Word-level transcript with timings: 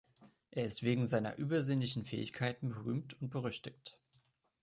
Er 0.49 0.63
ist 0.65 0.81
wegen 0.81 1.05
seiner 1.05 1.37
übersinnlichen 1.37 2.05
Fähigkeiten 2.05 2.69
berühmt 2.69 3.21
und 3.21 3.29
berüchtigt. 3.29 3.99